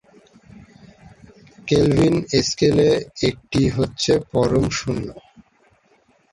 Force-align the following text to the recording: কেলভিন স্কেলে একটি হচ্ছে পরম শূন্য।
কেলভিন 1.67 2.15
স্কেলে 2.47 2.89
একটি 3.29 3.61
হচ্ছে 3.69 4.11
পরম 4.31 4.65
শূন্য। 4.69 5.07